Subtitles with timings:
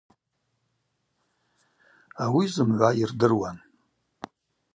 [2.23, 3.57] Ауи зымгӏва йырдыруан.